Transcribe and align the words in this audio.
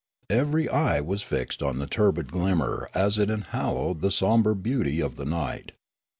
Every 0.31 0.67
eye 0.67 0.99
was 0.99 1.21
fixed 1.21 1.61
on 1.61 1.77
the 1.77 1.85
turbid 1.85 2.31
glimmer 2.31 2.89
as 2.95 3.19
it 3.19 3.29
enhaloed 3.29 4.01
the 4.01 4.09
sombre 4.09 4.55
beauty 4.55 4.99
of 4.99 5.15
the 5.15 5.25
night. 5.25 5.73